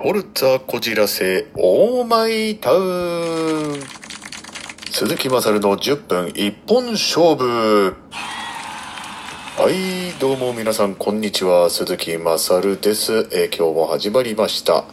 [0.00, 3.80] フォルツァこじらせオーマイタウン。
[4.92, 7.96] 鈴木まさるの10分一本勝負。
[8.12, 11.68] はいどうも皆さんこんにちは。
[11.68, 14.84] 鈴木まさるです、えー今日も始まりました。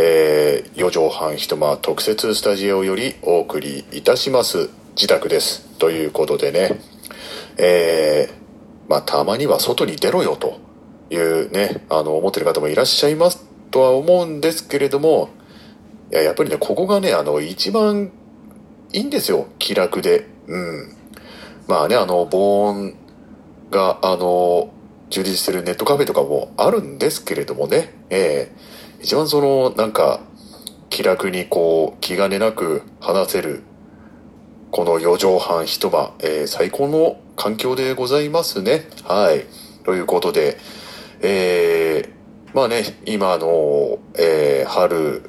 [0.00, 4.70] えー、4畳半一間特設スタジオよりお送りいたします。
[4.96, 5.68] 自宅です。
[5.78, 6.80] ということでね。
[7.58, 10.58] えー、まあたまには外に出ろよと
[11.10, 13.51] いうねあの思ってる方もいらっしゃいます。
[13.72, 15.30] とは思うんですけれども
[16.12, 18.12] いややっぱりねここがねあの一番
[18.92, 19.46] いいんですよ。
[19.58, 20.26] 気楽で。
[20.46, 20.96] うん。
[21.66, 22.94] まあねあの防音
[23.70, 24.70] があの
[25.08, 27.94] 充実してるネットカフェとかもあるんですけれどもね。
[28.10, 28.52] ええ。
[29.00, 30.20] 一番そのなんか
[30.90, 33.62] 気楽にこう気兼ねなく話せる
[34.70, 38.86] この4畳半一間、えー最高の環境でございますね。
[39.04, 39.46] はい。
[39.84, 40.58] ということで
[41.22, 41.91] えー
[42.54, 45.28] まあね今の、えー春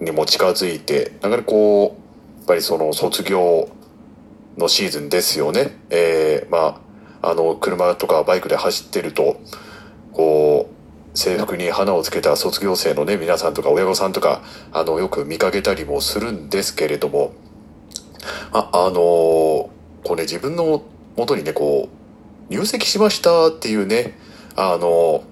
[0.00, 3.68] にも近づいてなかなかこうやっぱりその卒業
[4.58, 5.78] のシーズンですよね。
[5.90, 6.80] えーま
[7.22, 9.40] ああの車とかバイクで走ってると
[10.12, 10.70] こ
[11.14, 17.32] う制服に花をつけた卒業生のね皆さんとか親御さんとかあのよく見かけたりもするんですけれども
[18.52, 19.70] ああのこ
[20.10, 20.82] うね自分の
[21.16, 21.88] 元にねこ
[22.50, 24.16] う入籍しましたっていうね
[24.56, 25.24] あの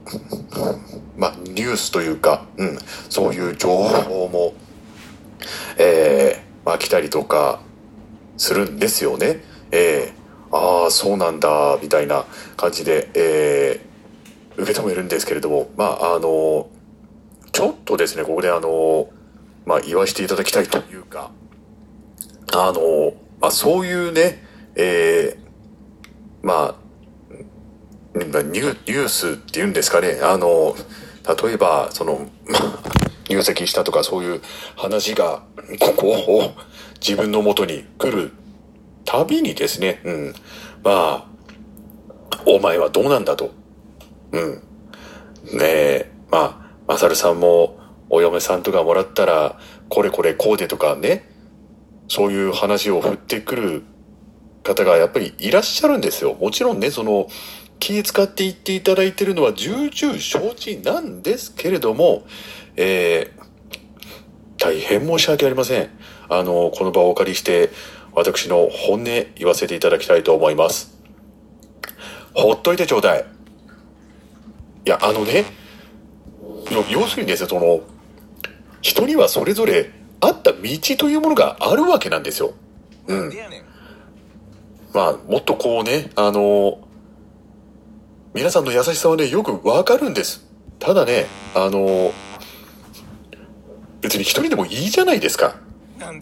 [1.16, 4.54] まあニュースというか、うん、そういう情報も
[5.78, 7.60] えー、まあ来たりとか
[8.36, 9.42] するんですよね。
[9.70, 12.24] えー、ああそうなんだみたいな
[12.56, 16.68] 感じで、えー、受け止めるんですけれどもまああの
[17.52, 19.08] ちょっとですねここであの
[19.66, 21.30] まあ言わせていただきたいというか
[22.52, 24.44] あの、まあ、そういうね
[24.76, 26.83] えー、まあ
[28.14, 30.20] ニュースっていうんですかね。
[30.22, 30.74] あの
[31.44, 32.28] 例えばその
[33.28, 34.42] 入籍したとかそういう
[34.76, 35.42] 話が
[35.80, 36.52] ここを
[37.00, 38.32] 自分の元に来る
[39.04, 40.34] たびにですね、うん、
[40.82, 41.34] まあ
[42.46, 43.50] お前はどうなんだと。
[44.32, 44.62] うん。
[45.52, 47.78] ねえ、まあ、まさるさんも
[48.10, 51.28] お嫁さんとかもらったら、これこれこうでとかね、
[52.08, 53.82] そういう話を振ってくる
[54.62, 56.34] 方がやっぱりいらっしゃるんですよ。
[56.34, 57.28] もちろんね、その、
[57.78, 62.24] 気使って言っていただいてるのは重々承知なんですけれども、
[62.76, 63.44] えー
[64.64, 65.90] 大変申し訳ありません。
[66.30, 67.70] あの、この場をお借りして、
[68.14, 70.96] 私の本音言わせていただきたいと思います。
[72.32, 73.26] ほっといてちょうだい。
[74.86, 75.44] いや、あのね、
[76.70, 77.80] 要要するにですね、その、
[78.80, 80.58] 人にはそれぞれあった道
[80.96, 82.54] というものがあるわけなんですよ。
[83.06, 83.32] うん。
[84.94, 86.83] まあ、もっとこうね、あの、
[88.34, 90.44] 皆さんの優しさはね、よくわかるんです。
[90.80, 92.10] ただね、あの、
[94.00, 95.54] 別に一人でもいいじゃないですか。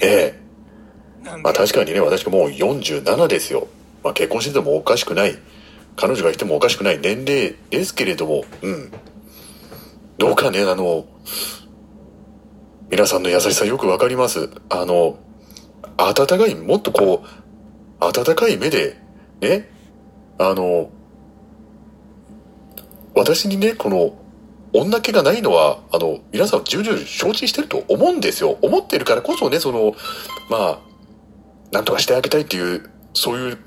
[0.03, 1.25] ええ。
[1.25, 1.43] なんで？
[1.43, 3.67] まあ確かにね、私ももう47ですよ。
[4.05, 5.39] まあ結婚しててもおかしくない。
[5.97, 8.93] 彼女がいてもおかしくない年齢ですけれども、うん。
[10.19, 11.07] どうかね、あの、
[12.91, 14.51] 皆さんの優しさよくわかります。
[14.69, 15.19] あの、
[15.97, 19.01] 温かい、もっとこう、温かい目で、
[19.41, 19.71] ね、
[20.39, 20.91] あの、
[23.15, 24.19] 私にね、この、
[24.75, 28.59] 女気がないのは、あの、皆さん重々承知してると思うんですよ。
[28.63, 29.95] 思ってるからこそね、その、
[30.49, 30.79] まあ、
[31.73, 33.59] なんとかしてあげたいっていう、そういう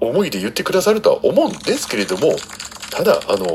[0.00, 2.34] 思いで言ってくださるとは思うんですけれども、
[2.90, 3.46] ただ、あの、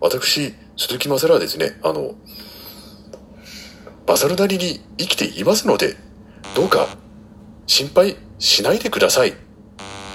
[0.00, 2.14] 私、鈴木まさらはですね、あの、
[4.06, 5.96] まさるなりに生きていますので、
[6.54, 6.88] どうか
[7.66, 9.34] 心配しないでください。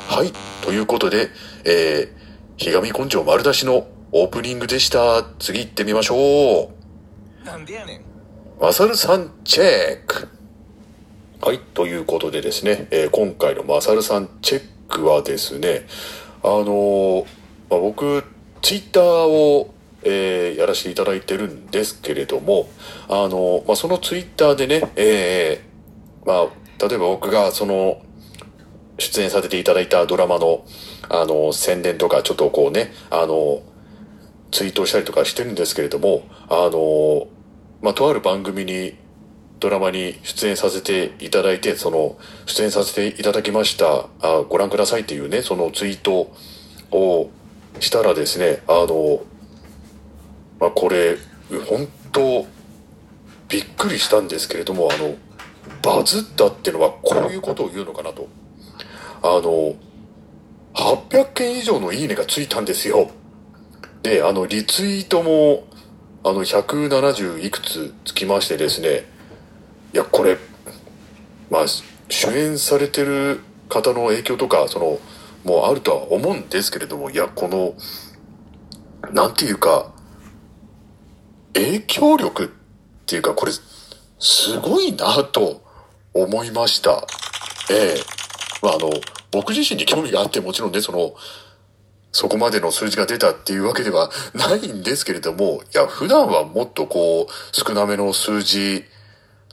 [0.08, 0.32] はい。
[0.62, 1.30] ということで、
[1.64, 5.24] えー、ひがみ根性丸出しのオープニングでした。
[5.38, 6.72] 次行ってみましょ
[7.44, 7.46] う。
[7.46, 8.02] なんでやねん
[8.60, 10.30] マサルさんチェック
[11.42, 15.86] はい、ということでですね、えー今回のマサルさんチェックはですね、
[16.42, 17.26] あのー
[17.70, 18.24] まあ、僕、
[18.62, 19.74] ツイッターを、
[20.04, 22.70] えーやらせていただいてるんですけれども、
[23.10, 28.02] あのーまあ、そのツイッターでね、えーまあ、例えば僕がその、
[28.98, 30.66] 出演させていただいたドラマの、
[31.10, 33.62] あの、宣伝とか、ちょっとこうね、あの、
[34.52, 37.28] ツイートしたりとかしてるんですけれども、あの、
[37.82, 38.96] まあ、とある番組に、
[39.60, 46.32] ドラマに出演させていただいて、その、出演させていただきました、あご覧くださいっていうね、そのツイート
[46.92, 47.30] を
[47.80, 49.22] したらですね、あの、
[50.60, 51.18] まあ、これ、
[51.68, 52.46] 本当
[53.50, 55.16] びっくりしたんですけれども、あの、
[55.82, 58.28] バズったってのはこういうことを言うのかなと。
[59.22, 59.76] あの、
[60.74, 63.10] 800件以上のいいねがついたんですよ。
[64.08, 65.68] で、あの、リツイートも、
[66.24, 69.04] あの、170いくつつきましてですね、
[69.94, 70.38] いや、これ、
[71.52, 71.66] まあ、
[72.08, 75.00] 主演されてる方の影響とか、その、
[75.44, 77.76] もうあるとは思うんですけれども、いや、この、
[79.12, 79.92] なんていうか、
[81.54, 82.48] 影響力っ
[83.08, 83.52] ていうか、これ、
[84.20, 85.62] すごいなと
[86.14, 87.06] 思いました。
[87.70, 88.02] ええ
[88.62, 88.90] まあ、あの、
[89.32, 91.14] 僕自身に興味があってもちろんね、その、
[92.12, 98.86] そこまでの数字が出たっていうわけではないんですけれども、いや、普段はもっとこう、少なめの数字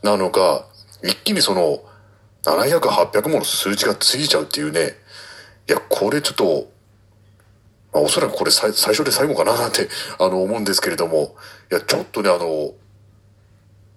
[0.02, 0.64] なのが、
[1.02, 1.80] 一気にその、
[2.44, 4.94] 700、800もの数字がついちゃうっていうね、
[5.68, 6.68] いや、これちょっと、
[7.92, 9.88] まあ、おそらくこれ最最初で最後かななんて、
[10.20, 11.36] あの、思うんですけれども、
[11.70, 12.74] いや、ちょっとね、あの、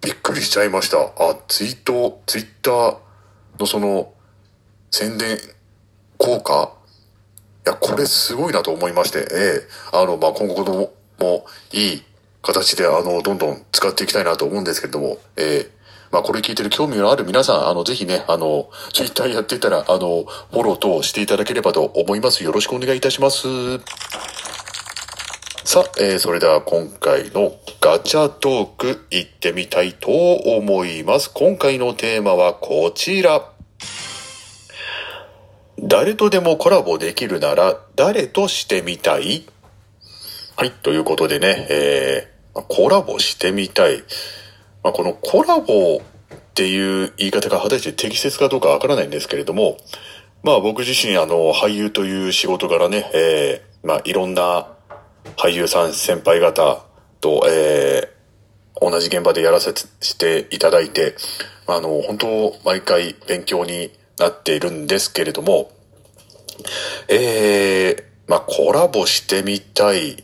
[0.02, 1.00] びっくりしちゃいました。
[1.00, 2.98] あ、ツイート、ツイッター
[3.60, 4.14] のその、
[4.92, 5.38] 宣伝
[6.18, 6.77] 効果
[7.68, 12.04] や、これすごいなと思いまして、ええあの、まあ、今後も、もいい
[12.42, 15.78] 形で、あの、どんどん使っていきたいなと思うんですけれども、ええ
[16.12, 22.44] まあ、これ聞いてる興味のある皆さん、あの、ぜひね、あの、ツイッターやっていたら、あの、フォロー等していただければと思います。
[22.44, 23.48] よろしくお願いいたします。
[25.66, 31.30] さあ、えー、それでは今回のガチャトーク行ってみたいと思います。
[31.34, 33.57] 今回のテーマはこちら。
[35.90, 39.48] 誰とでもコラボできるなら誰としてみたい？
[40.58, 44.04] はい、ということでね、えー、コラボしてみたい。
[44.84, 49.78] まあ、このコラボっていう言い方が果たして適切かどうかわからないんですけれども、
[50.44, 54.68] まあ僕自身あの俳優という仕事柄ね、えー、まあいろんな
[55.38, 56.84] 俳優さん先輩方
[57.22, 59.74] と、えー、同じ現場でやらせ
[60.18, 61.16] ていただいて、
[61.66, 65.72] あの、本当毎回勉強になっているんですけれども、
[67.08, 70.24] えー、まあコラボしてみたい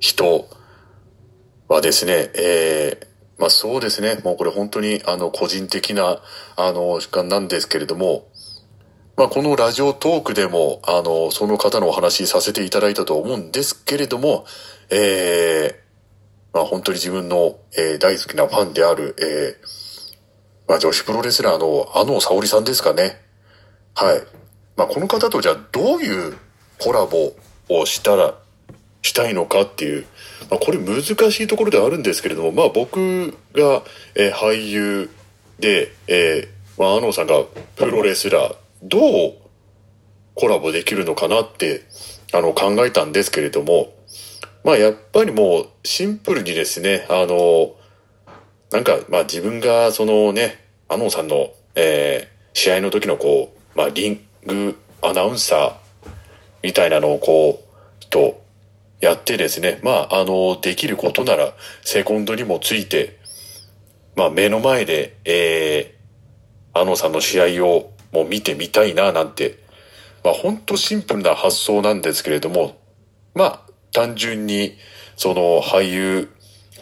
[0.00, 0.48] 人
[1.68, 6.20] はですね、えー、まあそうですね、もうこれ本当にあの個人的な
[6.56, 8.28] あの時間なんですけれども、
[9.16, 14.44] まあこのラジオトークでもあのその方のお話しさせていただいたと思うんですけれども、
[14.90, 23.20] えー、まあ本当に自分の、えー、大好きなファンである、えー、まあ女子プロレスラーのあの沙織さんですかね。
[23.94, 24.22] はい。
[24.78, 26.36] まあこの方とじゃあどういう
[26.78, 27.34] コラボ
[27.68, 28.34] をしたら、
[29.02, 30.06] したいのかっていう、
[30.50, 33.82] まあ、これ難しいところではあるんですけれども、まあ僕が、
[34.14, 35.10] えー、俳優
[35.58, 37.42] で、えー、まあ、あのさんが
[37.76, 39.34] プロレスラー、どう
[40.34, 41.82] コラボできるのかなって、
[42.32, 43.92] あの、考えたんですけれども、
[44.64, 47.74] まあやっぱりもうシンプルにですね、あの、
[48.70, 55.74] なんか、まあ自分がそのね、あのさんの、えー、試合の時のこう、まあリングアナウンサー
[56.62, 58.42] みたいなのをこう、と、
[59.00, 61.52] やってですね、まあ、あの、できることなら、
[61.82, 63.18] セコンドにもついて、
[64.16, 69.62] まあ、目の前で、えー、あのさんの試合をもう見てみたいな、なんて、
[70.24, 72.76] まあ、ほんとシンプルな発想なんですけれども、
[73.34, 73.60] まあ、
[73.92, 74.76] 単純に、
[75.16, 76.30] その、俳優、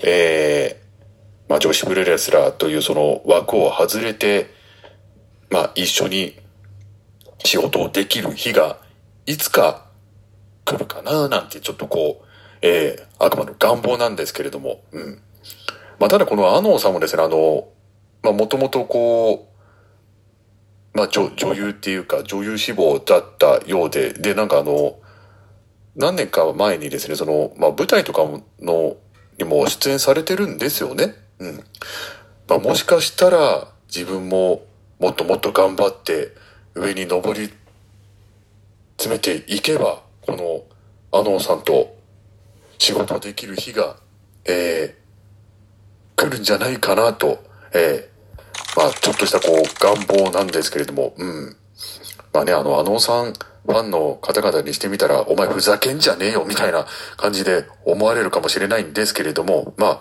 [0.02, 4.50] えー、まあ、女子プロレスラーというその枠を外れて、
[5.50, 6.38] まあ、一緒に
[7.44, 8.78] 仕事をできる日が、
[9.26, 9.86] いつか
[10.64, 12.26] 来るかななんてちょっとこう、
[12.62, 15.22] えー、あくまで願望なんですけれども、うん。
[15.98, 17.68] まあ、ただこのアノーさんもですね、あの、
[18.22, 19.48] まあ、もともとこ
[20.94, 24.98] う、まあ、女、女優っていうか、女優志望だったようで、で、なんかあの、
[25.94, 28.26] 何年か前にですね、その、まあ、舞台とか
[28.60, 28.96] の、
[29.38, 31.14] にも出演されてるんですよね。
[31.38, 31.64] うん。
[32.48, 34.62] まあ、もしかしたら、自分も、
[34.98, 36.32] もっともっと頑張って、
[36.76, 37.50] 上に登り
[38.98, 40.36] 詰めていけば、こ
[41.12, 41.96] の、アノンさんと
[42.78, 43.96] 仕事できる日が、
[44.44, 47.42] えー、来るんじゃないかなと、
[47.72, 51.56] えー、まあ、ちょっとしたこう、願望なんですけれども、うん。
[52.32, 60.00] まあね、あの、アノンさん、ファンの方々にしてみたら、お前ふざけんじゃねえよ、みたいな感じで思われるかもしれないんですけれども、まあ、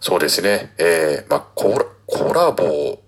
[0.00, 2.98] そうですね、えー、まあ、コラ、コラボっ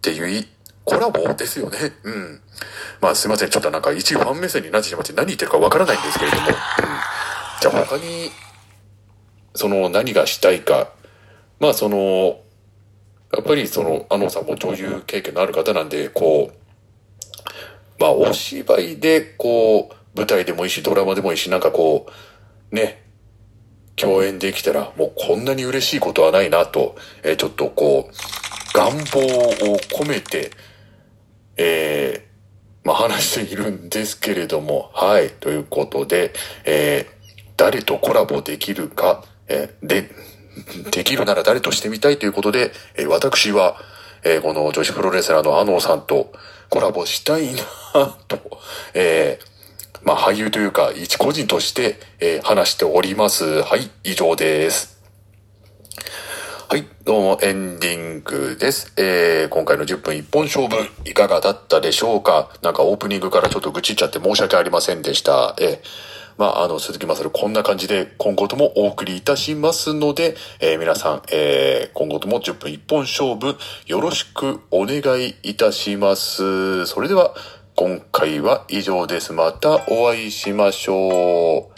[0.00, 0.46] ていう、
[0.84, 1.78] コラボですよね。
[2.02, 2.40] うん。
[3.00, 3.50] まあすいません。
[3.50, 6.46] ちょっとなんか一ファン目線になってしまって何言ってるかわからないんですけれども。
[6.48, 6.54] うん、
[7.60, 8.30] じゃあ他に、
[9.54, 10.90] その何がしたいか。
[11.60, 12.40] まあその、
[13.32, 16.54] やっぱりその、あのさんも女優経験のある方なんで、こう、
[18.00, 22.06] まあお芝居でこう、舞台でもいいし、ドラマでもいいし、なんかこ
[22.70, 23.02] う、ね、
[23.96, 30.50] 共演できたら、もうこんなに嬉しいことはないなと、えー、ちょっとこう、願望を込めて、
[31.56, 35.30] えー、まあ、話しているんですけれども、はい。
[35.30, 36.32] ということで、
[36.64, 40.10] えー、誰とコラボできるか、えー、で、
[40.90, 43.76] できるなら誰としてみたいということで、えー私は、
[44.24, 46.32] えーこの女子プロレスラーのアノーさんと
[46.68, 47.62] コラボしたいな
[48.28, 48.38] と、
[48.94, 49.52] えー
[50.04, 53.62] まあ俳優というか一個人として、えー話しております。
[53.62, 54.91] はい、以上です。
[56.72, 58.94] はい、どうもエンディングです。
[58.96, 60.74] えー、今回の10分一本勝負、
[61.04, 62.48] いかがだったでしょうか？
[62.62, 65.54] なんかオープニングからちょっと愚痴っちゃって申し訳ありませんでした。
[65.60, 65.78] えー
[66.38, 76.86] まあ、あの、鈴木まさるこんな感じで今後ともお送りいたしますので、えー皆さん、えー今後とも10分一本勝負、よろしくお願いいたします。
[76.86, 77.34] それでは、
[77.76, 79.34] 今回は以上です。
[79.34, 81.71] またお会いしましょう。